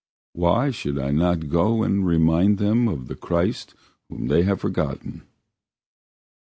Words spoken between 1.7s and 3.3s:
and remind them of the